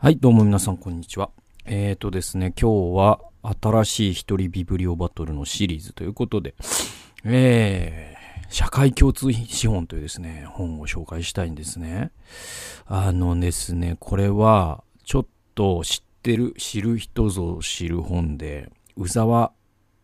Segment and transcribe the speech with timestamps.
[0.00, 1.30] はい、どうも皆さん、こんにちは。
[1.64, 3.18] えーとですね、今日は
[3.60, 6.54] 新しい一人ビブリオバトルのシリーズということで、
[7.24, 12.12] えー、社会共通資本というですね、本を紹介したいんですね。
[12.86, 15.26] あのですね、これは、ちょっ
[15.56, 19.50] と知ってる、知る人ぞ知る本で、宇沢、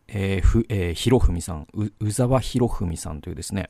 [0.09, 1.67] えーふえー、博文さん、
[2.01, 3.69] 宇沢博文さんというですね、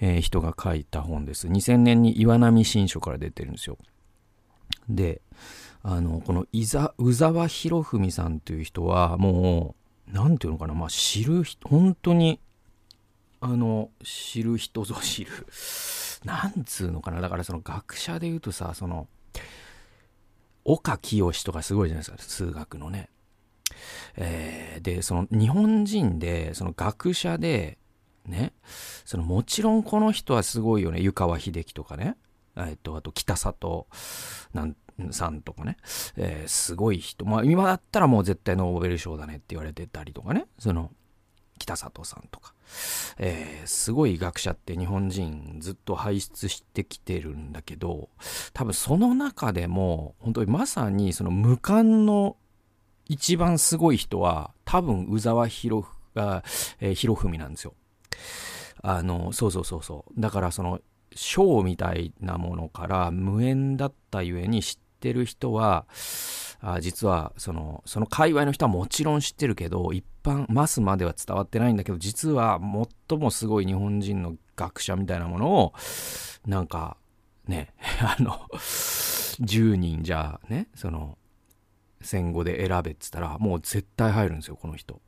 [0.00, 1.46] えー人が書いた本です。
[1.46, 3.78] 2000年に岩波新書から出てるんですよ。
[4.88, 5.20] で
[5.82, 9.74] あのこの伊沢宇沢博文さんという人はも
[10.08, 12.40] う何ていうのかなまあ知る本当に
[13.40, 15.30] あの知る人ぞ知る
[16.24, 19.06] なんつうのかなだからその学者で言うとさその
[20.64, 23.08] 岡清とかすごいじゃないですか数学のね。
[24.16, 27.78] えーでその日本人でその学者で
[28.26, 28.52] ね
[29.04, 32.16] そのもちろんこの人はすごいよね湯川秀樹とかね
[32.66, 33.86] えっと、あと北里
[34.52, 34.76] なん
[35.12, 35.76] さんとかね、
[36.16, 40.46] えーすごい人、まあ、今だったらもう絶対ノーベル賞だねって言われてたりとかね。
[40.58, 40.90] その
[41.58, 42.54] 北里さんとか、
[43.18, 48.08] えーすごい学者って日本人ずっと輩出してきてるんだけど
[48.52, 52.36] 多分その中でも本当にまさにその無冠の
[53.06, 55.84] 一番すごい人は多分宇沢博
[56.14, 56.44] が、
[56.80, 57.74] えー博文なんですよ。
[58.80, 60.20] あのそうそうそうそう。
[60.20, 60.80] だからその
[61.18, 65.86] 賞みたいなものから無縁だったゆえに知ってる人は
[66.60, 72.60] あ実はそのその界隈の人はもちろん知ってるけど一般マスまでは伝わってないんだけど実は
[73.08, 75.74] 最もすごい日本人の学者みたいなものを
[76.46, 76.96] なんか
[77.48, 81.18] ね あの10人じゃあねその
[82.00, 85.00] 戦後で選べっつったらもう絶対入るんですよこの人。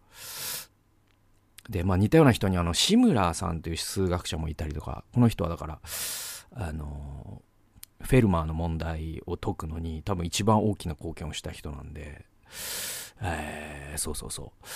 [1.71, 5.79] で、まあ、似たような人にあの志村さんという数学者もいたりとかこの人はだから
[6.53, 7.43] あの
[8.03, 12.27] フェルマーの問題を解くのに多分一番大きな貢献をした人なんで、
[13.23, 14.67] えーそうそうそう。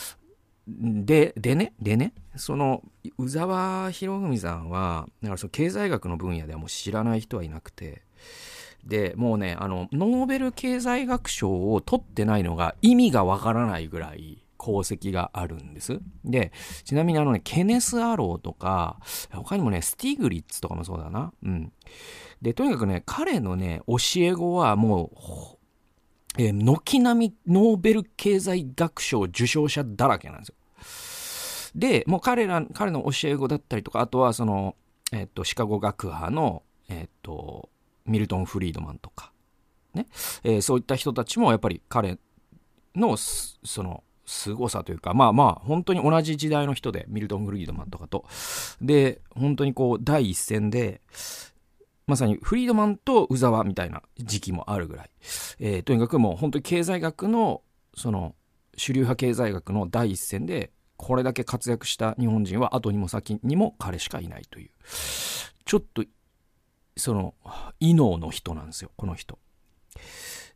[0.67, 2.83] ででねでねその
[3.19, 8.03] 宇沢博文さんはだからその経済学の分野ではもう知らない人はいなくて
[8.83, 16.00] でもうねあのノーベル経済学賞を取ってないのが意味がわからないぐらい功績があるんです。
[16.25, 16.52] で、
[16.84, 18.98] ちなみにあのね、ケネス・アローとか、
[19.30, 21.32] 他にもね、スティグリッツとかもそうだな。
[21.42, 21.72] うん。
[22.41, 25.10] で、とにかくね、彼のね、教え子はも
[26.38, 30.54] う、えー軒並みノーベル経済学賞受賞者だらけなんですよ。
[31.74, 34.76] で、もう彼ら、彼の教え子だったりとか、あとはその、
[35.12, 37.69] えっ、と、シカゴ学派の、えっ、と、
[38.06, 39.32] ミルトン・フリードマンとか、
[39.92, 40.06] ね、
[40.42, 42.19] えーそういった人たちもやっぱり彼
[42.97, 48.24] のその凄さというかまあまあ本当に同じ時代の人でミルトン・フリードマンとかと。
[48.80, 51.00] で本当にこう第一線で
[52.06, 55.10] まさにフリードマンと宇沢みたいな時期もあるぐらい、
[55.58, 57.62] えーとにかくもう本当に経済学の
[57.96, 58.34] その
[58.76, 64.70] 主流派経済学の第一線でこれだけ活躍した日本人は後にも先にも彼しかいないという。
[65.64, 66.04] ちょっと
[66.96, 67.34] その
[67.80, 69.38] 異能の人なんですよこの人。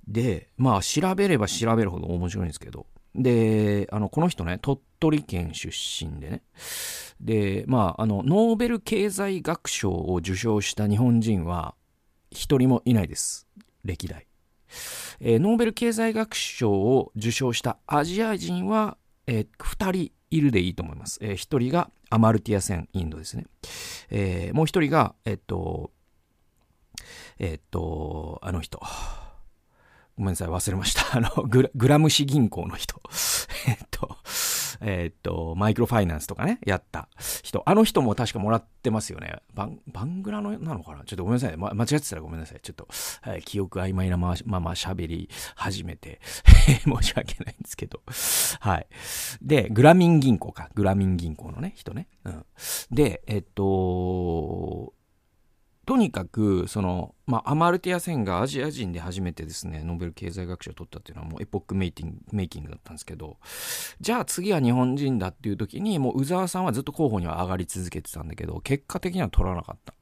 [0.07, 6.43] でまあ調べれば調べるほど面白いんですけどであのこの人ね鳥取県出身でね。
[7.21, 11.75] でまああのノーベル経済学賞を受賞した日本人は
[12.31, 13.49] 一人もいないです。
[13.85, 14.27] 歴代、
[15.21, 23.47] えーノーベル経済学賞を受賞したアジア人は、え2人いるでいいと思います、え1人がアマルティア船インドですね、
[24.11, 25.91] えーもう一人がえっと
[27.39, 28.81] えっとあの人。
[30.19, 31.05] ごめんなさい、忘れました。
[31.17, 33.01] あの、グラムシ銀行の人。
[33.69, 34.17] えっと、
[34.81, 37.09] えっと、マイクロファイナンスとかね、やった
[37.43, 37.63] 人。
[37.67, 39.37] あの人も確かもらってますよね。
[39.55, 41.05] バン、バングラのなのかな？
[41.05, 41.57] ちょっとごめんなさい。
[41.57, 42.61] ま、間違ってたらごめんなさい。
[42.61, 42.89] ちょっと、
[43.23, 46.21] はい、記憶曖昧なままま喋り始めて、
[46.85, 48.03] 申し訳ないんですけど。
[48.59, 48.87] はい。
[49.41, 50.69] で、グラミン銀行か。
[50.75, 52.09] グラミン銀行のね、人ね。
[52.25, 52.45] うん。
[52.91, 54.95] で、えっと、
[55.89, 63.39] とにかくその、まあ、アマルティア船がアジア人で初めてですねノーベル経済学賞を取ったっていうのはもうエポックメイティンメイキングだったんですけど
[63.99, 69.95] じゃあ次は日本人だっていう時にもう宇沢さんはずっと候補には上がり続けてたんだけど結果的には取らなかった。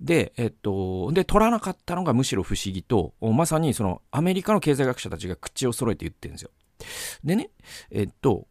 [0.00, 6.50] で、えっと、で、取らなかったのがむしろ不思議と、まさにそのアメリカの経済学者たちが口を揃えて言ってるんですよ。
[7.24, 7.50] でね、
[7.90, 8.46] えっと、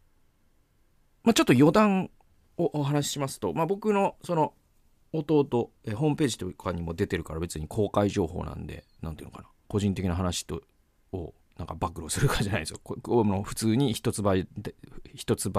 [1.24, 2.10] まあ、ちょっと余談
[2.58, 4.52] をお話ししますと、まあ、僕のその
[5.12, 9.48] 弟えホームページとかにも出てるから別に公開情報なんでなんていうのかな。
[9.68, 10.62] 個人的な話と
[11.12, 12.80] をなんか暴露するかじゃないですよ。
[12.82, 14.74] この普通に一つ葉で
[15.14, 15.50] 一橋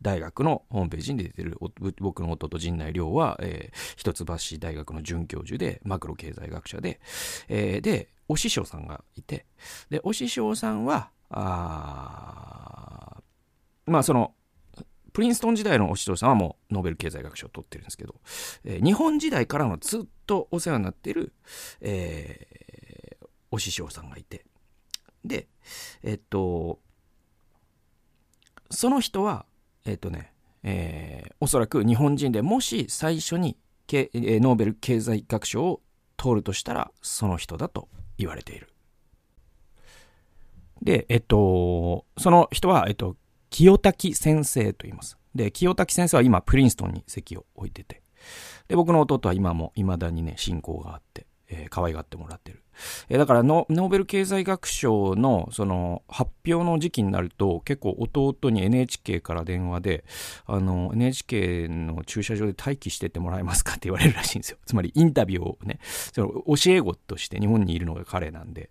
[0.00, 1.58] 大学のホームページに出てる、
[2.00, 4.24] 僕の弟陣内亮は、えー、一橋
[4.58, 7.00] 大学の准教授で、マクロ経済学者で、
[7.48, 9.44] えー、で、お師匠さんがいて、
[9.90, 13.20] で、お師匠さんは、あ
[13.84, 14.32] まあその、
[15.16, 18.16] プリンストン時代のお師匠さんはもうノーベル経済学賞を取ってるんですけど、
[18.66, 21.32] えー、日本時代からのずっとお世話になっている、
[21.80, 24.44] えー、お師匠さんがいて、
[25.24, 25.48] で、
[26.02, 26.80] えっと、
[28.68, 29.46] その人は、
[29.86, 35.80] えっとね、えー、おそらく日本人でもし最初にけ、えノーベル経済学賞を
[36.18, 38.68] 取るとしたらその人だと言われている。
[40.82, 43.16] で、えっと、その人は、えっと、
[43.50, 45.18] 清滝先生と言います。
[45.34, 48.02] で、清滝先生は今、プリンストンに席を置いてて、
[48.68, 52.62] で、僕の弟は今も未だにね、信仰があって、えー、可愛がってもらってる。
[53.08, 60.04] えー、だからノ、ノーベル経済学賞の、その、発表の時期になると、結構弟に NHK から電話で、
[60.46, 64.58] あの、NHK の駐車場で待機しててもらえますかって言われるらしいんですよ。
[64.66, 65.78] つまり、インタビューをね、
[66.12, 68.70] その、教え子として日本にいるのが彼なんで、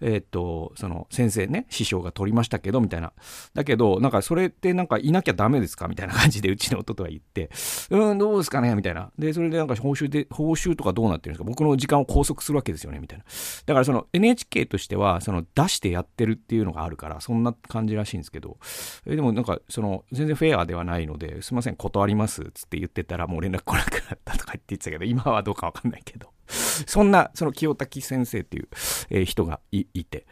[0.00, 3.12] えっ、と、その先生ね、師匠が取りましたけど、みたいな。
[3.54, 5.88] だけど、なんかそれってなんかいなきゃダメですか？
[5.88, 7.50] みたいな感じでうちの弟が言って、
[7.90, 8.74] うん、どうですかね？
[8.74, 9.10] みたいな。
[9.18, 11.44] で、それでなんか報酬で、報酬とかどうなってるんですか？
[11.44, 12.98] 僕の時間を拘束するわけですよね？
[12.98, 13.24] みたいな。
[13.66, 18.58] だからその NHK としては、その出してやってるっていうのがあるから、そんな感じらしいんですけど、
[19.06, 26.28] えでもなんかその全然フェアではないので、すいません、断りますつって言ってたらもう連絡来なくなったとか言ってたけど、今はどうかわかんないけど。
[26.86, 28.68] そんな、その清滝先生っていう、
[29.10, 30.26] えー、人がいて。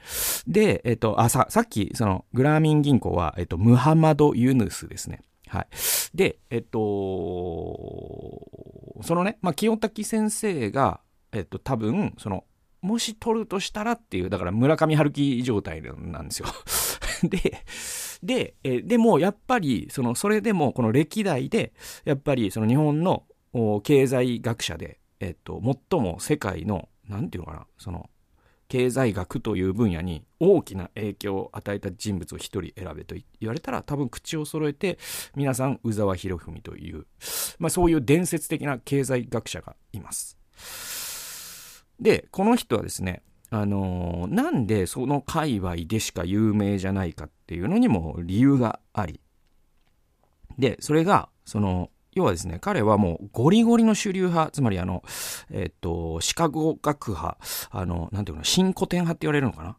[0.46, 5.22] で、えっ、ー、と、あ、さ、さっき、その、グラーミン銀行は、えっ、ー、と、ムハマド・ユヌスですね。
[5.48, 5.66] はい。
[6.14, 6.80] で、えっと、
[9.02, 11.00] そのね、まあ、清滝先生が、
[11.32, 12.44] えっと、多分、その、
[12.80, 16.46] もし取るとしたらっていう、だから村上春樹状態なんですよ。
[17.24, 17.64] で、
[18.22, 21.72] で、えでもやっぱり、その、それでもこの歴代で、
[22.04, 23.24] やっぱりその日本の
[23.82, 25.60] 経済学者で、えっと、
[25.90, 28.10] 最も世界の、なんていうのかな、その、
[28.68, 34.98] 経済学という分野に大きな影響を与えた人物を一人選べと言われたら多分口を揃えて
[35.36, 37.06] 皆さん宇沢博文という、
[37.58, 40.38] まあ、そういう伝説的な経済学者がいます。
[42.00, 49.20] でこの人はですねあのー、なんでその界隈でしか有名じゃないかっていうのにも理由があり
[50.58, 55.02] でそれがその要はですね、彼はもうゴリゴリの主流派、つまりあの、
[55.50, 57.38] えっと、シカゴ学派、
[57.70, 59.76] あの、なんていうの、新古典派って言われるのかな？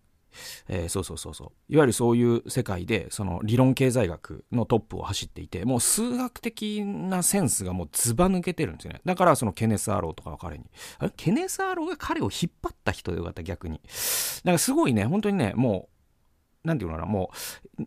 [0.67, 1.73] えー、そうそうそうそう。
[1.73, 8.99] いわゆるそういう世界で、その理論経済学のトップを走っていて、もう数学的なセンスがもうずば抜けてるんですよね。
[9.05, 10.65] だからそのケネス・アローとかは彼に。
[10.99, 11.13] あれ？
[11.15, 13.77] ケネス・アローが彼を引っ張った人でよかった、逆に。
[13.77, 15.87] だからすごいね、本当にね、も
[16.65, 17.31] う、なんていうのかな、も
[17.79, 17.83] う、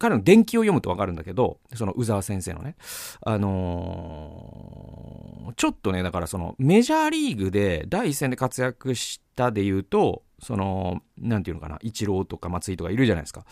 [0.00, 2.74] 彼の伝記を読むとわかるんだけど、その宇沢先生のね、
[3.20, 13.44] あのー、ちょっとね、だからそのメジャーリーグで第一線で活躍したで言うと、その、なんていうのかな、イチローとか松井とかいるじゃないですか。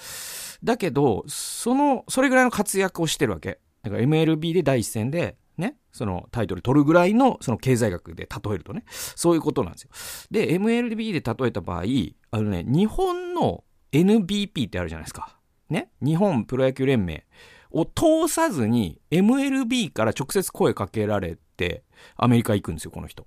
[0.65, 3.61] だけど、その、それぐらいの活躍をしてるわけ。
[3.83, 9.91] だから MLB で第一線で、ね、そのタイトル取るぐらいのその経済学で例えるとね、そういうことなんですよ。
[10.31, 11.83] で、MLB で例えた場合、
[12.31, 15.38] あのね、日本の NBP ってあるじゃないですか。
[15.71, 17.27] ね、日本プロ野球連盟
[17.71, 21.85] を通さずに MLB から直接声かけられて
[22.17, 23.27] アメリカ行くんですよ、この人。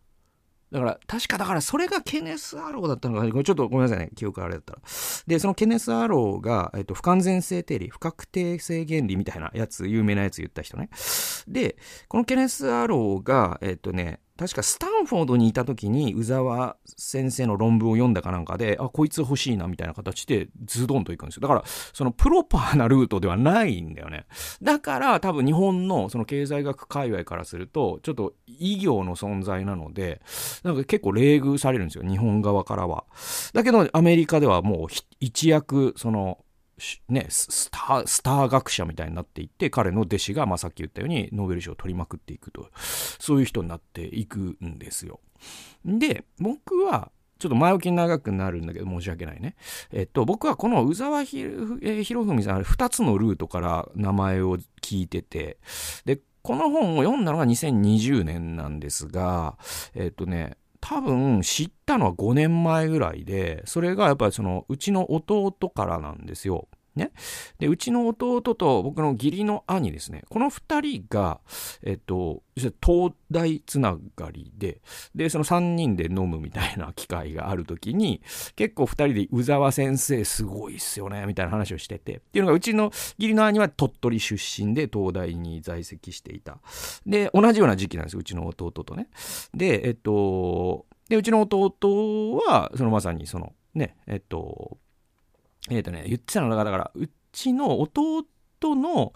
[0.71, 4.79] だから、確かだからそれがケネス・アローだったのか、ちょっとごめんなさいね、記憶あれだったら。
[5.27, 10.89] で、そのケネス・アローが、えっと、不完全性定理、不確定性原理みたいなやつ、有名なやつ言った人ね。
[11.45, 11.75] で、
[12.07, 21.41] このケネス・アローが、えっとね、確かスタンフォードにいた時に宇沢先生の論文を読んだかなんかで、あ、こいつ欲しいなみたいな形でズドンといくんですよ。
[21.41, 24.25] だから、そのプロパーなルートではないんだよね。
[24.63, 30.21] だから多分日本のその経済学界隈からすると、ちょっと異業の存在なので、
[30.63, 32.03] なんか結構冷遇されるんですよ。
[32.03, 33.05] 日本側からは。
[33.53, 34.88] だけどアメリカではもう
[35.19, 36.39] 一躍、その、
[37.09, 42.69] ね、スター、スター学者みたいになっていって、彼の弟子が、まあ、さっき言ったように、ノーベル賞を取りまくっていくと、
[43.19, 45.19] そういう人になっていくんですよ。
[45.85, 49.55] で、僕は、ちょっと前置き長くなるんだけど、申し訳ないね。
[49.91, 55.57] えっと、僕はこの宇沢博文さん、2つのルートから名前を聞いてて、
[56.05, 59.57] で、この本を読んだのが2020年なんですが、
[59.95, 66.67] えっとね、多分知ったのは5年前ぐらいで、それがやっぱりそのうちの弟からなんですよ。
[66.95, 67.12] ね。
[67.60, 70.24] で、うちの弟と僕の義理の兄ですね。
[70.29, 71.39] この二人が、
[71.83, 74.81] えっと、東大つながりで、
[75.15, 78.21] で、その三人で飲むみたいな機会があるときに、
[78.55, 82.17] 結構二人で宇沢先生すごいっすよね、みたいな話をしてて。
[82.17, 82.86] っていうのが、うちの
[83.17, 86.60] 義理の兄は鳥取出身で東大に在籍していた。
[87.05, 89.07] で、同じような時期なんですよ、うちの弟とね。
[89.53, 94.77] で、えっと、で、うちの弟は、そのまさにその、ね、えっと、
[95.70, 98.25] えっ、ー、とね、言ってたのが、だから、うちの弟
[98.75, 99.13] の、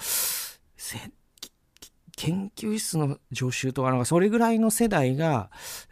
[2.18, 5.50] 研究室の助手とか、なんかそれぐらいの世代が、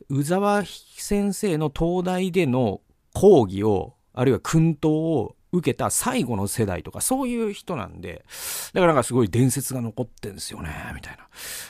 [0.10, 2.82] 宇沢先生の東大での
[3.14, 8.26] 講義を、あるいは訓導を受けた最後の世代とか、そういう人なんで、
[8.74, 11.28] だからなんかすごい伝説が残ってんですよね、みたいな。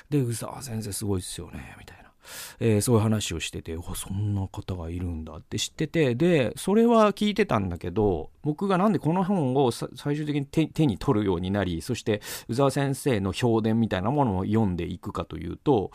[0.10, 2.03] で、宇沢先生すごいっすよね、みたいな。
[2.60, 15.92] えー、そういう話をしてて、そんな方がいるんだって知ってて、で、それは聞いてたんだけど、僕がなんでこの本を最終的に手に取るようになり、そして宇沢先生の評伝みたいなものを読んでいくかというと、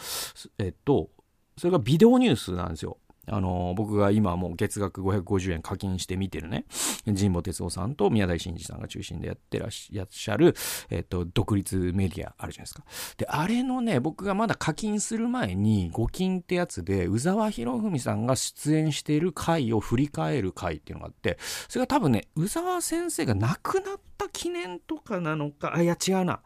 [0.59, 1.11] えっと、
[1.57, 2.99] それがビデオニュースなんですよ。
[3.31, 6.65] あの、僕が今もう月額550円課金して見てるね、
[7.05, 10.55] 神保哲夫さんと宮台真司さんが中心でやってらっしゃる、
[10.91, 12.85] えっと、独立メディアあるじゃないですか。
[13.17, 26.41] で、あれのね、僕がまだ課金する前に、5金ってやつで、宇沢博文さんが出演している回を振り返る回っていうのがあって、それが多分ね、宇沢先生が亡くなった記念とかなのか、あ、いや違うな。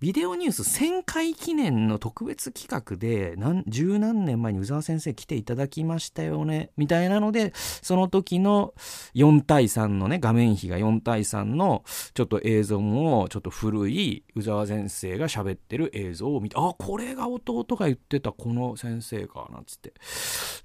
[0.00, 8.72] ビデオニュース1000回記念の特別企画で、何、十何年前に宇沢先生来ていただきましたよね、みたいなので、その時の
[9.14, 19.92] 4対3のね、画面比が4対3のちょっと映像も、ちょっと古い宇沢先生が喋ってる映像を見て、あ、これが弟が言ってたこの先生か、なんつって。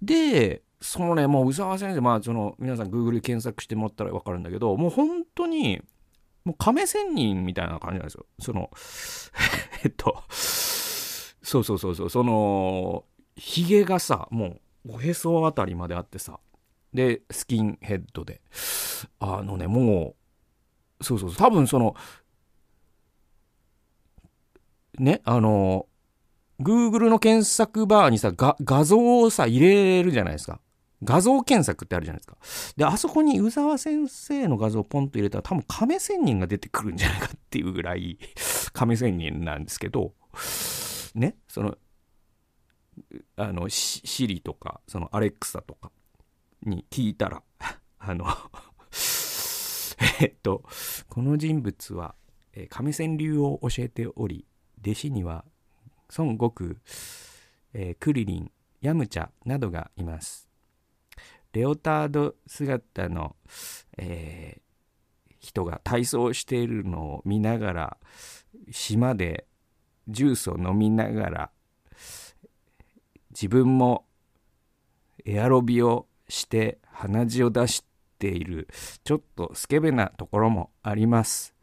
[0.01, 5.81] で、そのね、もう宇沢先生、まあその、皆さん Google 検索してもらったらわかるんだけど、もう本当に、
[6.45, 8.25] もう亀仙人みたいな感じなんですよ。
[8.39, 8.69] その、
[9.83, 13.03] えっと、そうそうそうそう、その、
[13.35, 16.39] 髭がさ、もう、おへそあたりまであってさ、
[16.93, 18.41] で、スキンヘッドで、
[19.19, 20.15] あのね、も
[21.01, 21.95] う、そうそうそう、多分その、
[24.99, 25.87] ね、あの、
[26.61, 30.61] Google の検索バーにさ、画像をさ、入れるじゃないですか。
[31.03, 32.37] 画像検索ってあるじゃないですか。
[32.77, 38.17] で、あそこに宇沢先生の画像をポンと入れたら多分亀仙人が出てくるんじゃないかっていうぐらい
[38.73, 40.13] 亀仙人なんですけど、
[41.13, 41.77] ね、その、
[43.35, 45.91] あの、シリとか、そのアレクサとか
[46.63, 47.43] に聞いたら、
[47.99, 48.25] あの
[50.21, 50.63] えっと、
[51.09, 52.15] この人物は、
[52.69, 54.45] 亀仙流を教えており、
[54.81, 55.43] 弟子には
[56.17, 56.75] 孫悟空、
[57.73, 60.44] えー、クリリン、ヤムチャなどがいます。
[61.55, 63.37] レオタード姿の、
[63.97, 67.97] えー、人が体操しているのを見ながら
[68.71, 69.47] 島で
[70.09, 71.51] ジュースを飲みながら
[73.31, 74.05] 自分も
[75.23, 77.85] エアロビをして鼻血を出し
[78.19, 78.67] ている
[79.05, 81.55] ちょっとスケベなところもあります。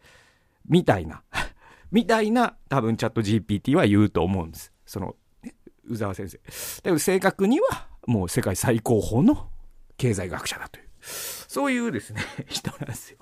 [0.66, 1.22] みたいな。
[1.92, 4.72] みたいな多分チャット GPT は言うと思うんです。
[4.86, 6.40] その、ね、宇沢先生。
[6.82, 9.51] でも正確にはもう世界最高峰の
[9.96, 10.88] 経済学者だという。
[11.02, 13.18] そういうですね、 人なんですよ。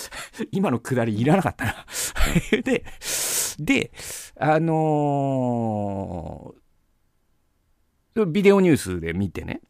[0.52, 1.86] 今のくだりいらなかったな。
[2.62, 2.84] で、
[3.58, 3.92] で、
[4.36, 9.60] あのー、ビデオニュースで見てね。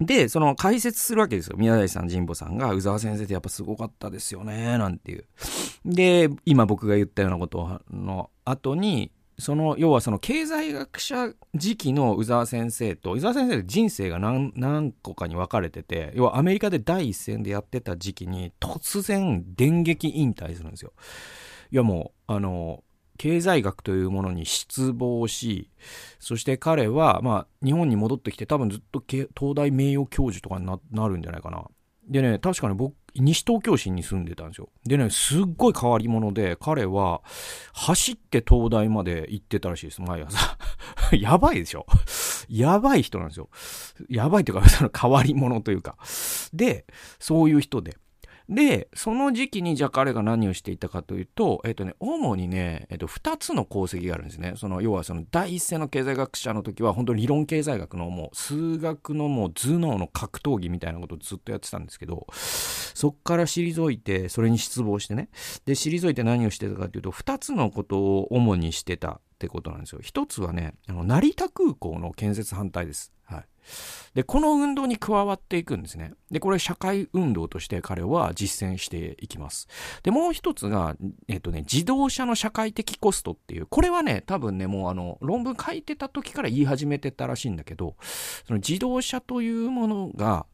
[0.00, 1.56] で、その解説するわけですよ。
[1.56, 5.26] 宮台さん、神保さんが、宇沢先生ってやっぱすごかったですよね、なんていう。
[5.84, 20.92] で、今僕が言ったようなことの後に、その、要はその経済学者時期の宇沢先生と、宇沢先生人生が何、何個かに分かれてて、要はアメリカで第一線でやってた時期に突然電撃引退するんですよ。
[21.70, 22.82] いやもう、あの、
[23.16, 25.70] 経済学というものに失望し、
[26.18, 31.64] そして彼は、まあ、日本に戻ってきて多分ずっと東大名誉教授とかになるんじゃないかな。
[32.08, 34.68] でね、確かに僕、西東京市に住んでたんですよ。
[34.84, 37.22] でね、すっごい変わり者で、彼は
[37.72, 40.58] 走って東大まで行ってたらしいです、毎朝。
[41.16, 41.86] やばいでしょ
[42.48, 43.48] やばい人なんですよ。
[44.08, 45.96] やばいというか、その変わり者というか。
[46.52, 46.86] で、
[47.18, 47.96] そういう人で。
[48.48, 54.54] で、その時期にじゃあ彼が何をしていたかというと、えっ、とね、主にね、えっ、と、二つの功績があるんですね。
[54.56, 65.28] その、要はその第一線の経済学者の時は、本当に理論経済学のもう、数学のもう頭脳の格闘技みたいなことをずっとやってたんですけど、そっから退いて、それに失望してね。
[65.66, 70.00] で、退いて何をしてたかというと、二つのことを主にしてたってことなんですよ。
[70.02, 73.12] 一つはね、あの成田空港の建設反対です。
[73.24, 73.44] はい。
[74.14, 76.14] で、この運動に加わっていくんですね。
[76.28, 79.68] で、これ社会運動として彼は実践していきます。
[80.02, 80.96] で、もう一つが、
[81.28, 87.94] えっとね、自動車の社会的コストっていう、これはね、多分ね、もうあの、論文書いてた時から言い始めてたらしいんだけど、
[88.44, 90.46] その自動車というものが、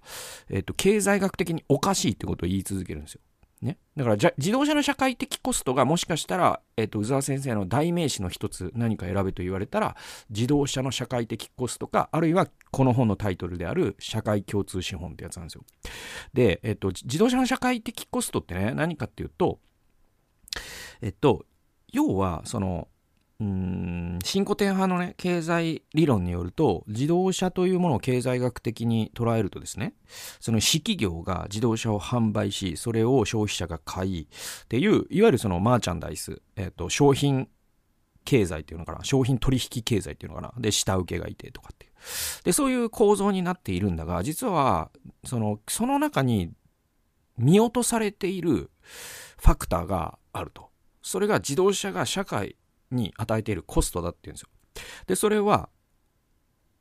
[0.51, 3.21] えっと、経済学的におかしいってことを言い続けるんですよ。
[3.65, 3.79] ね。
[3.97, 9.97] だからじゃ、自動車の社会的コストがもしかしたら、え、ー、と、宇沢先生の代名詞の一つ何か選べと言われたら、
[10.31, 15.65] 自動車の社会的コストか、あるいはこの本のタイトルである社会共通資本ってやつなんですよ。
[16.33, 19.59] で、え、ー、と、自動車の社会的コストってね、何かっていうと、
[21.01, 21.47] えっと、
[21.93, 22.89] 要は、その、
[23.41, 29.95] うん、新古典派のね、経済理論によると、自動車というものを経済学的に捉えるとですね、
[30.41, 37.49] その私企業が自動車を販売し、それを消費者が買い、っていう、いわゆるそのマーチャンダイス、えっ、と、商品
[38.25, 41.93] 経済っていうのかな、商品取引経済っていうのかな、で、下請けがいてとかっていう。
[42.45, 44.91] で、そういう構造になっているんだが、実は、
[45.25, 46.53] その、その中に
[47.37, 48.71] 見落とされている
[49.39, 50.71] ファクターがあると。
[51.03, 52.57] それが自動車が社会
[52.95, 54.49] に与えているコストだっていうんですよ。
[55.07, 55.69] で、それは、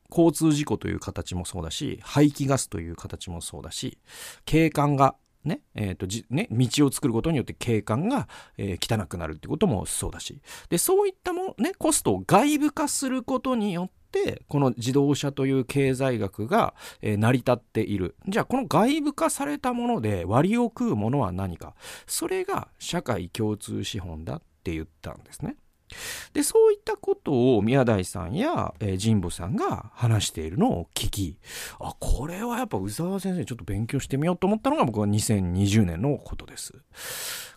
[0.10, 3.98] 交通事故という形もそうだし、排気ガスという形もそうだし、
[4.46, 8.27] 景観がね、えっ、ー、と、じ、ね、道を作ることによって景観が、
[8.58, 10.41] えー、汚くなるってこともそうだし。
[10.70, 18.15] で、そういったも、ね、コストを外部化することによって、この自動車という経済学が、えー、成り立っている。
[18.27, 21.75] じゃあ、この外部化されたもので割を食うものは何か。
[22.08, 25.58] それが社会共通資本だって言ったんですね。
[26.33, 31.38] で、そういったことを宮台さんや、えー、神保さんが話しているのを聞き、
[31.79, 36.73] あ、これはやっぱ宇沢先生ちょっと勉強してみようと思ったのが僕は2020年のことです。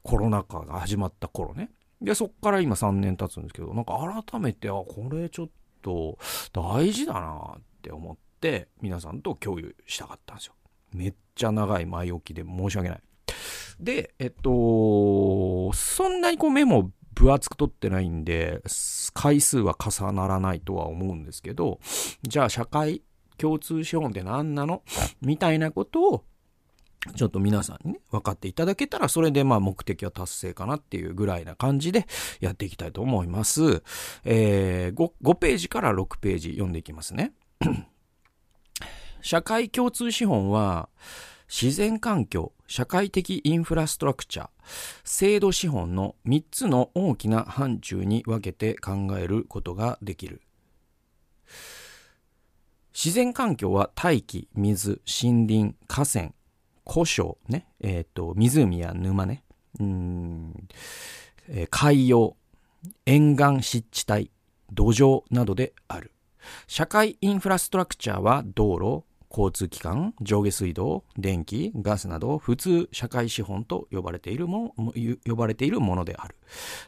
[0.03, 1.71] コロナ禍が始まった頃ね。
[2.01, 3.99] で、そっから今3年経つんですけど、なんか
[4.31, 5.49] 改めて、あ、これちょっ
[5.83, 6.19] と
[6.53, 10.55] 大事だなって思って、皆さんと共有したかったんですよ。
[10.93, 13.01] めっちゃ長い前置きで申し訳ない。
[13.81, 18.63] で、えっと、そんなにこうメモ分厚く取ってないんで、
[19.15, 21.81] 回数は重ならないとは思うんですけど、
[22.23, 23.03] じゃあ社会
[23.39, 24.83] 共通資本って何なの
[25.23, 26.25] みたいなことを、
[27.15, 32.07] ちょっと皆さんにね、分かっていただけたら、それでまあ目的は達成かなっていうぐらいな感じで
[32.41, 33.83] やっていきたいと思います。
[34.25, 37.33] えー、5, 5ページから6ページ読んでいきますね。
[39.23, 40.91] 社会共通資本は、
[41.49, 44.49] 自然環境、社会的インフラストラクチャー、
[45.05, 50.43] 制度資本の3つの大きな範疇に分けて考えることができる。
[52.93, 56.33] 自然環境は大気、水、森林、河川、
[56.89, 59.45] 古礁、ね、えっ、ー、と、湖や沼ね、
[59.79, 60.69] うん、
[61.49, 62.37] えー、海洋、
[63.05, 64.31] 沿岸湿地帯、
[64.73, 66.13] 土壌などである。
[66.67, 69.05] 社会インフラストラクチャーは道路、
[69.37, 74.75] 交通機関、上下水道、電気、ガスなど普通社会資本と呼ばれているも
[75.27, 76.37] 呼ばれているものである。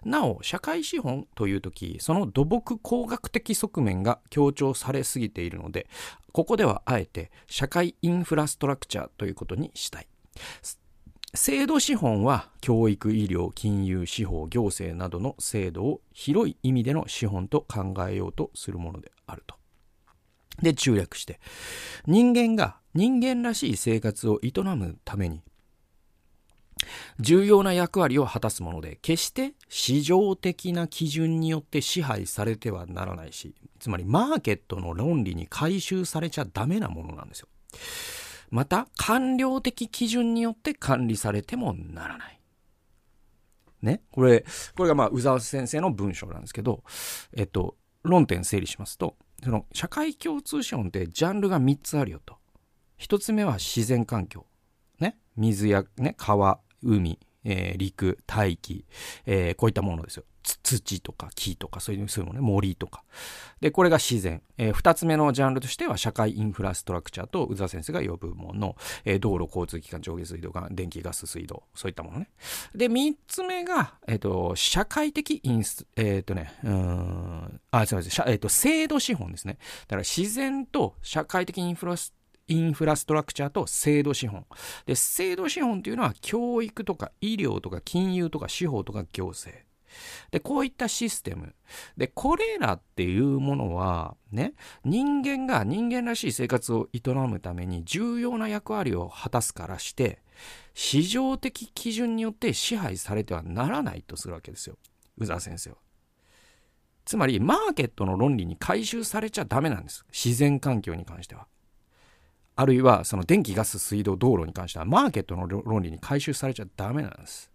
[0.05, 5.89] なお、社会資本というとき、その土木工学的側面が強調されすぎているので、
[6.33, 10.09] ここではあえて社会インフラストラクチャーということにしたい。
[11.35, 19.58] 制度資本は教育、医療、金融、司法、行政などの制度を広い意味での資本と考えようとするものであると。
[20.63, 21.41] で、中略して、
[22.07, 25.43] 人間が人間らしい生活を営むために、
[27.19, 37.49] 重要な役割を果たすもので、決して市場的な基準によって支配されてはならないし、つまりマーケットの論理に回収されちゃダメなものなんですよ。
[38.51, 42.41] また、官僚的基準によって管理されてもならない。
[43.83, 44.01] ね？
[44.11, 44.45] これ、
[44.77, 46.83] これがまあ、宇沢先生の文章なんですけど、
[47.37, 52.37] えっと、論点整理しますと、その社会共通資本ってジャンルが3つあるよと。
[52.99, 54.47] 1つ目は自然環境。
[54.99, 55.17] ね。
[55.37, 58.85] 水や、ね、川、海、えー、陸、大気、
[59.27, 60.25] えー、こういったものですよ。
[60.57, 63.05] 土とか木とかそういうそういうものね、森とか。
[63.61, 64.43] で、これが自然。
[64.57, 72.31] えー、二つ目のジャンルとしては社会インフラストラクチャーと宇沢先生が呼ぶもの、えー、道路交通機関、上下水道管、電気、ガス、水道、そういったものね。
[72.75, 79.59] で、三つ目が、えっ、ー、と、社会的インス、えっ、とね、うん、あ、すみません、えっ、と、制度資本ですね。
[79.83, 82.15] だから自然と社会的インフラス
[82.49, 84.47] インフラストラクチャーと制度資本。
[84.87, 89.68] で、制度資本というのは教育とか医療とか金融とか司法とか行政。
[90.31, 91.55] で、こういったシステム。
[91.97, 100.23] で、これらっていうものは、ね、人間が人間らしい生活を営むために重要な役割を果たすからして、
[100.75, 104.77] 市場的基準によって支配されてはならないとするわけですよ。
[105.19, 105.77] 宇沢先生は。
[107.05, 110.05] つまり、マーケットの論理に回収されちゃダメなんです。
[110.13, 111.47] 自然環境に関しては。
[112.55, 117.51] あるいは、その電気、ガス、水道、道路に関しては、マーケットの論理に回収されちゃダメなんです。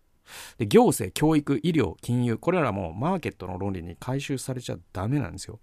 [0.57, 5.59] で、行政、教育、医療、金融、これらもマーケットの論理に回収されちゃダメなんですよ。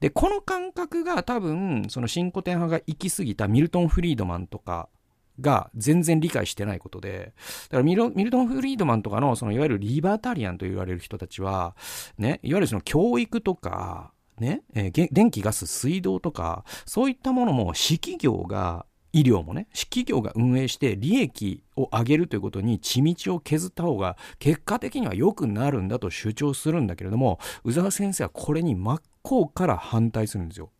[0.00, 4.88] で、この感覚が多分、その新古典派が行き過ぎたミルトン・フリードマンとか
[5.40, 7.32] が全然理解してないことで、
[7.64, 11.76] だからミルトン・フリードマンとかの、そのいわゆるリバタリアンと言われる人たちは、
[12.18, 30.70] ね、いわゆるその教育とか、ね、えー、電気、ガス、水道とか、そういったものも、私企業が医療もね、企業が運営して利益を上げるということに血道を削った方が結果的には良くなるんだと主張するんだけれども、宇沢先生はこれに真っ向から反対するんですよ。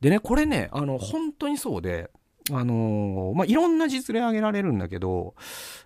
[0.00, 2.10] でね、これね、あの、本当にそうで、
[2.50, 5.34] あのー、まあ、いろんな実例挙げられるんだけど、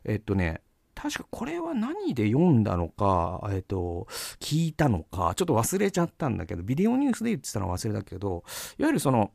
[0.04, 0.60] えっとね、
[0.94, 4.06] 確かこれは何で読んだのか、えっと、
[4.40, 8.44] 聞いたのか、ちょっと忘れちゃったんだけど、ビデオニュースで言ってたの忘れたけど、
[8.78, 9.32] いわゆるその、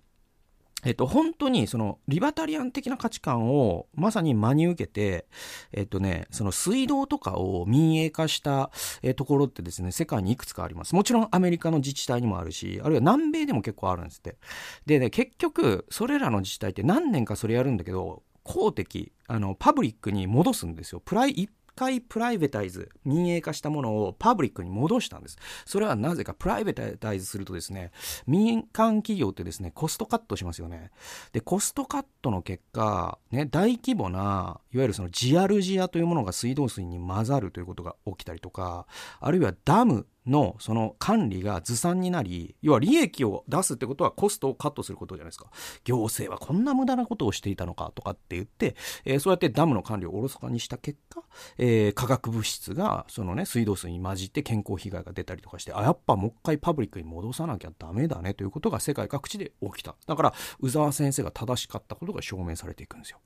[0.85, 5.25] えっと、本当にそのリバタリアン的な価値観をまさに真に受けて、
[5.71, 10.95] えっとね、その水道とかを民営化した、えところってですね、世界にいくつかあります。
[10.95, 14.37] もちろんアメリカの自治体にもあるし、あるいは南米でも結構あるんですって。
[14.85, 21.01] でね、結局、それらの自治体って何年かそれやるんだけど、公的、あの、パブリックに戻すんですよ。
[21.03, 25.37] プライ、一回プライベタイズ、民営化したものをパブリックに戻したんです。
[25.65, 27.91] それはなぜか、プライベタイズするとですね、
[28.27, 30.91] 民間企業ってですね、コストカットしますよね。
[31.31, 38.85] で、コストカットの結果、ね、大規模な、いわゆるそのジアルジアというものが水道水に混ざるということが起きたりとか、
[39.21, 45.49] あるいはダムのその管理がずさんになり、要は利益を出すってことはコストをカットすることじゃないですか。
[45.83, 51.23] 行政はこんな無駄なことをしていたのかとかって言って、えー、そうやってダムの管理をおろそかにした結果、
[51.57, 59.95] えー、化学物質がそのね、水道水に混じって健康被害が出たりとかして、あ、やっぱもう一回パブリックに戻さなきゃダメだねということが世界各地で起きた。
[60.05, 63.19] だから、宇沢先生が正しかったことが証明されていくんですよ。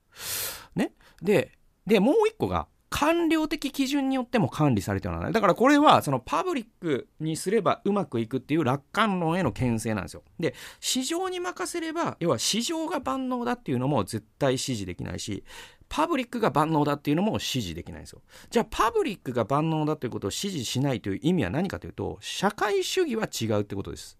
[0.74, 0.92] ね？
[1.22, 1.52] で、
[1.86, 5.32] で、もう一個が、官僚的基準によっても管理されてはならない。
[5.32, 10.22] だからこれは、そのパブリックにすればうまくいくっていう楽観論への牽制なんですよ。
[10.38, 15.42] で、市場に任せれば、要は市場が万能だっていうのも絶対支持できないし、
[15.88, 18.22] パブリックが万能だっていうのも支持できないんですよ。
[18.48, 24.16] じゃあ、パブリックが万能だということを支持しないという意味は何かというと、社会主義は違うってことです。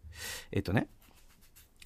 [0.50, 0.88] えっとね、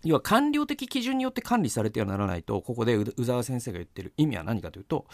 [0.05, 5.07] 要は官僚的基準によって管理されてはならないと、ここで宇沢先生が言ってる意味は何かというと、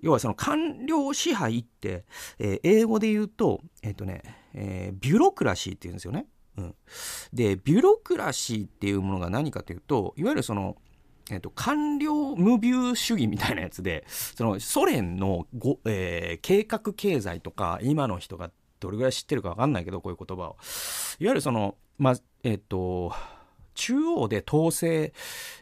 [0.00, 2.04] 要はその官僚支配って、
[2.38, 4.22] えー、英語で言うと、えっ、ー、とね、
[4.54, 6.26] えー、ビュロクラシーって言うんですよね。
[6.56, 6.74] うん。
[7.32, 10.76] で、ビュロクラシーっていうものが何かというと、いわゆるその、
[11.30, 20.56] えっ、と、官僚無ビュー主義みたいなやつで、そのソ連のご、え、計画経済とか、今の人がどれぐらい知ってるかわかんないけど、こういう言葉を。
[21.18, 23.12] いわゆるその、まあ、えっ、と、
[23.74, 25.12] 中央で統制、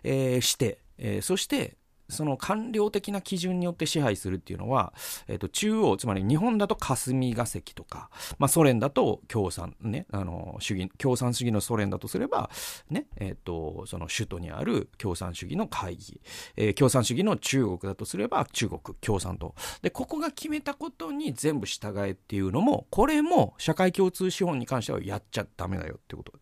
[0.03, 1.77] えー、して、えー、そして
[2.12, 4.92] その官僚的な基準によって支配するっていうのは、
[5.29, 12.51] えっ、と、中央、つまり日本だと霞が関とか、まあ、ソ連だと共産、ね、あの、主義、共産主義のソ連だとすれば、
[12.90, 16.20] ね、えっ、と、その首都にある共産主義の会議、
[16.57, 19.55] えー、共産主義の中国だとすれば中国共産党。
[19.83, 26.33] で、ここが決めたことに全部従えっていうのも、これも社会共通資本に関してはやっちゃダメだよってこと。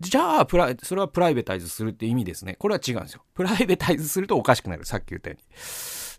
[0.00, 2.54] じゃあ、プライ、それはプライベタイズするって意味ですね。
[2.58, 3.22] これは違うんですよ。
[3.34, 4.84] プライベタイズするとおかしくなる。
[4.84, 5.42] さっき言ったよう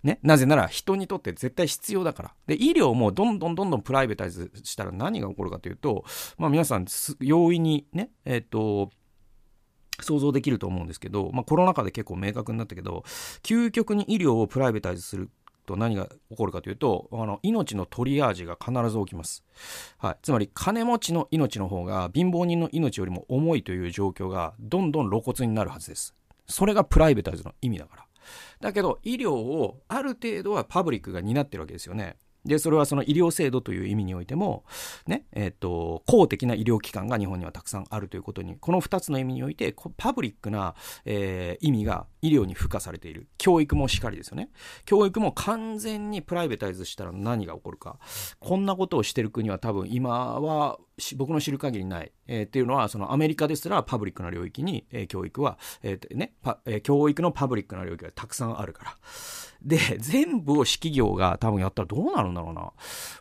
[0.03, 0.11] に。
[0.11, 0.19] ね？
[0.23, 2.33] なぜなら人にとって絶対必要だから。
[2.47, 6.05] で、医療もどんどんどんどんプライベタイズしたら何が起こるかというと、
[6.37, 6.85] まあ皆さん、
[7.19, 8.91] 容易にね、えっ、ー、と、
[10.01, 13.03] 想像できると思うんですけど、まあコロナ禍で結構明確になったけど、
[13.43, 15.29] 究極に医療をプライベタイズする
[15.69, 19.43] と何が起こるかというと、あの、命のトリアージが必ず起きます。
[19.97, 20.17] はい。
[20.23, 26.15] つまり、金持ちの命の方が貧乏人の命よりも重いという状況がどんどん露骨になるはずです。
[26.47, 28.05] それがプライベタイズの意味だから。
[28.59, 32.17] だけど医療をある程度はパブリックが担ってるわけですよね。
[32.45, 34.63] で、それはその医療制度という意味においても、
[35.07, 40.73] ね、えっ、ー、と、公的な医療機関が日本にはたくさんあるということに、この2つの意味において、パブリックな、
[41.05, 43.27] えー、意味が医療に付加されている。
[43.37, 44.49] 教育もしかりですよね。
[44.85, 47.99] 教育も完全にプライベタイズしたら何が起こるか。
[48.39, 50.79] こんなことをしてる国は多分今は
[51.15, 56.33] 僕の知る限りない、えー、っていうのはそのアメリカですらパブリックな領域に、えー、教育は、えーね
[56.65, 58.97] えー、教育のパブリックな領域がたくさんあるから。
[59.61, 62.71] で、全部を私企業が多分やったらどうなるんだろうな。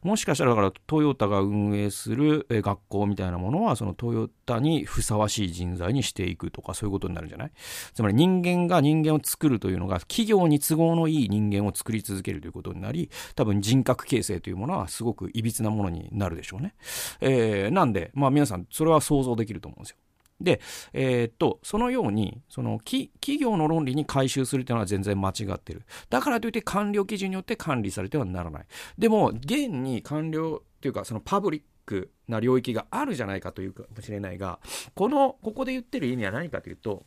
[0.02, 7.50] もしかしたらだからトヨタが運営する、え、学校みたいなものはそのトヨタにふさわしい人材にしていくとかそういうことになるんじゃない？
[7.92, 16.74] つまり人間が人間を作るというのが企業に都合のいい人間を作り続けるということになり多分人格形成というものはすごくいびつなものになるでしょうね。
[17.20, 19.96] えーえー、なんで、まあ皆さん、それは想像できると思うんですよ。
[20.40, 20.60] で、
[20.92, 25.82] えー、っと、そのように、その、企業の論理に回収するというのは全然間違ってる。
[26.10, 28.66] だからといって官僚基準によって管理されてはならない。
[28.96, 34.60] でも、現に官僚っていうか、そのパブリックな領域があるじゃないかというかもしれないが、
[34.94, 37.04] この、ここで言ってる意味は何かというと、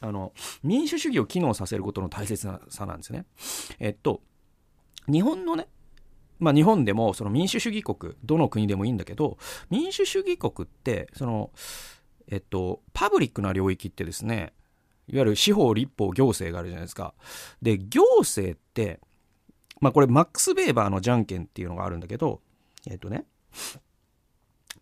[0.00, 3.24] あの、民主主義を機能させることの大切さなんですね。
[3.78, 4.20] えっと、
[5.08, 5.68] 日本のね、
[6.38, 9.38] まあ日本でもその民主主義国、どの国でもいいんだけど、
[9.70, 11.50] 民主主義国って、その、
[12.28, 14.52] えっと、パブリックな領域ってですね、
[15.08, 17.14] いわゆる司法、立法、行政があるじゃないですか。
[17.60, 19.00] で、行政って、
[19.80, 22.40] まあこれマックス・ベーバーのじゃんけんっていうのがあるんだけど、
[22.90, 23.26] えっとね、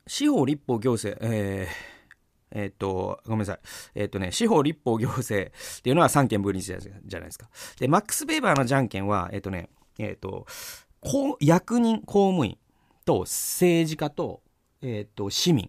[0.07, 3.59] 司法、立法、行政、えー、えっ、と、ごめんなさい。
[3.95, 7.49] えっ、とね、司法、立法、行政っていうのは三権分立じゃないですか。
[7.79, 10.47] で、マックス・ベーバーのじゃんけんは、えっ、とね、えっ、と、
[11.03, 12.57] こう役人、公務員
[13.05, 14.41] と政治家と、
[14.81, 15.69] えっ、と、市民。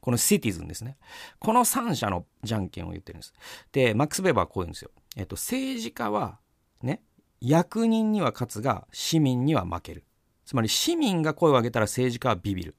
[0.00, 0.98] このシティズンですね。
[1.38, 3.32] この3社のじゃんけんを言ってるんです。
[3.70, 4.90] で、マックス・ベーバーはこう言うんですよ。
[5.16, 6.40] えっと、政治家は、
[6.82, 7.02] ね、
[7.40, 10.04] 役人には勝つが、市民には負ける。
[10.44, 12.74] つまり、市民が声を上げたら政治家はビビる。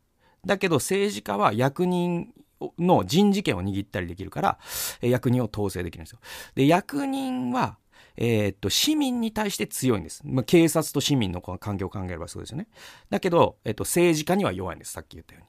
[0.45, 2.33] だけど、政治家は役人
[2.77, 4.59] の人事権を握ったりできるから、
[5.01, 6.19] 役人を統制できるんですよ。
[6.55, 7.77] で、役人は、
[8.17, 10.21] えー、っと、市民に対して強いんです。
[10.25, 12.67] まあ、警察と市民の関係を考えればそうですよね。
[13.09, 14.91] だけど、えっと、政治家には弱いんです。
[14.93, 15.47] さっき言ったように。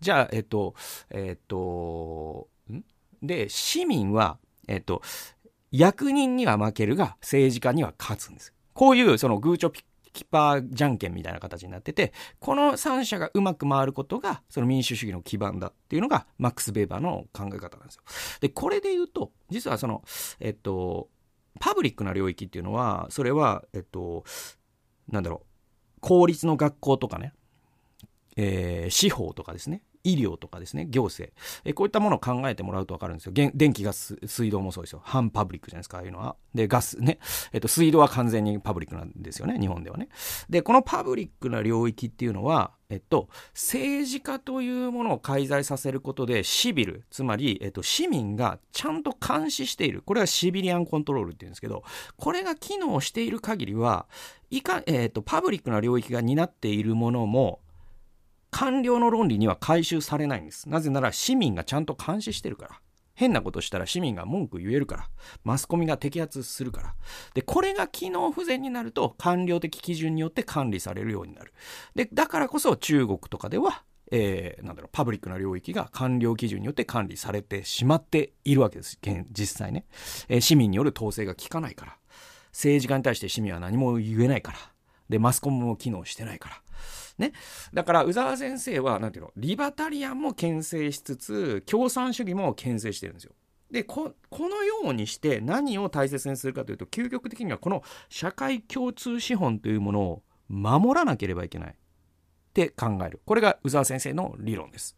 [0.00, 0.74] じゃあ、えっと、
[1.10, 2.82] えっと、ん？
[3.22, 5.02] で、市民は、えっと、
[5.70, 8.52] 役人には負けるが、政治家には勝つんです。
[8.74, 18.02] こういう、そのグーチョピキパーじゃんけんみたいな形になってて、この3社がうまく回ることが、その民主主義の基盤だっていうのが、マックス・ベーバーの考え方なんですよ。
[18.40, 20.02] で、これで言うと、実はその、
[20.40, 21.08] えっと、
[21.60, 24.24] パブリックな領域っていうのは、それは、えっと、
[25.08, 27.32] なんだろう、公立の学校とかね、
[28.36, 31.32] えー、司法とかですね、医療とかですね、行政、
[31.64, 33.32] えこういったものを考えてもらうと分かるんですよ。
[33.32, 35.00] 電気、ガス、水道もそうですよ。
[35.04, 36.36] 反パブリックじゃないですか、ああいうのは。
[36.54, 37.18] で、ガスね。
[37.52, 40.08] えっと、水道は完全にパブリックなんですよね、日本ではね。
[40.50, 50.02] で、このパブリックな領域っていうのは、えっと、政治家というものを介在させることで、シビル、つまり、えっと、市民がちゃんと監視している。
[50.04, 51.84] これはシビリアンコントロールって言うんですけど、
[52.16, 54.06] これが機能している限りは、
[54.50, 57.60] いか、えっと、パブリックな領域が担っているものも、
[58.52, 60.68] 官僚の論理には回収されないんです。
[60.68, 62.80] なぜなら市民がちゃんと監視してるから。
[63.14, 65.08] 変なことしたら市民が文句言えるから。
[65.42, 66.94] マスコミが摘発するから。
[67.34, 71.52] で、これが機能不全になると官僚的基準によって管理されるようになる。
[71.94, 78.98] で、だからこそ中国とかでは、えー、なんだろう、パブリックな領域が官僚基準によって管理されてしまっているわけです。
[79.30, 79.86] 実際ね。
[80.28, 81.98] えー、市民による統制が効かないから。
[82.50, 84.58] 政治家に対して市民は何も言えないから。
[85.08, 86.62] で、マスコミも機能してないから。
[87.18, 87.32] ね。
[87.72, 93.32] だから、宇沢先生は、なんていうの、リバタリアンも牽制しつつ、共産主義も牽制してるんですよ。
[93.70, 101.74] で、こ、のようにして何を大切にするかというと、究極的にはこの社会共通資本というものを守らなければいけないっ
[102.52, 103.20] て考える。
[103.24, 104.94] これが宇沢先生の理論です。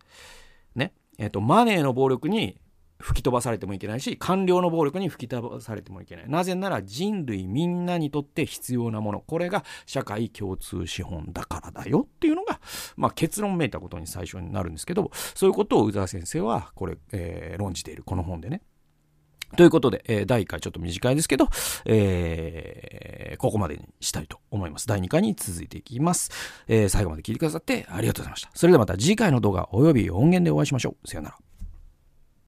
[0.74, 0.92] ね。
[1.18, 2.58] えっ、ー、と、マネーの暴力に
[2.98, 6.28] 吹き飛ばされてもいけないし、官僚の暴力に吹き飛ばされてもいけない。
[6.28, 9.20] なぜなら人類みんなにとって必要なもの。
[9.20, 12.60] これが社会共通資本だからだよっていうのが、
[12.96, 18.04] まあ結論めいたことに最初になるんですけど、そういうことを宇沢先生は、これ、えー、論じている。
[18.04, 18.62] この本でね。
[19.56, 21.48] ということで、えー、第1回ちょっと短いですけど、
[21.84, 24.86] えー、ここまでにしたいと思います。
[24.86, 26.30] 第2回に続いていきます。
[26.66, 28.50] え、最後まで聞いてくださってありがとうございました。
[28.54, 31.08] それではまた次回の動画及び音源でお会いしましょう。
[31.08, 31.53] さよなら。